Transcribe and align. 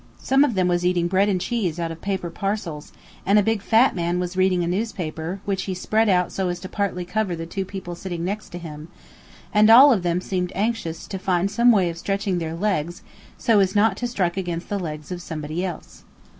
Some 0.17 0.43
of 0.43 0.55
them 0.55 0.67
was 0.67 0.83
eating 0.83 1.07
bread 1.07 1.29
and 1.29 1.39
cheese 1.39 1.79
out 1.79 1.91
of 1.91 2.01
paper 2.01 2.31
parcels, 2.31 2.91
and 3.23 3.37
a 3.37 3.43
big 3.43 3.61
fat 3.61 3.95
man 3.95 4.19
was 4.19 4.35
reading 4.35 4.63
a 4.63 4.67
newspaper, 4.67 5.41
which 5.45 5.65
he 5.65 5.75
spread 5.75 6.09
out 6.09 6.31
so 6.31 6.49
as 6.49 6.59
to 6.61 6.67
partly 6.67 7.05
cover 7.05 7.35
the 7.35 7.45
two 7.45 7.63
people 7.65 7.93
sitting 7.93 8.25
next 8.25 8.49
to 8.49 8.57
him, 8.57 8.87
and 9.53 9.69
all 9.69 9.93
of 9.93 10.01
them 10.01 10.19
seemed 10.19 10.51
anxious 10.55 11.05
to 11.05 11.19
find 11.19 11.51
some 11.51 11.71
way 11.71 11.87
of 11.87 11.99
stretching 11.99 12.39
their 12.39 12.55
legs 12.55 13.03
so 13.37 13.59
as 13.59 13.75
not 13.75 13.95
to 13.97 14.07
strike 14.07 14.37
against 14.37 14.69
the 14.69 14.79
legs 14.79 15.11
of 15.11 15.21
somebody 15.21 15.63
else. 15.63 16.03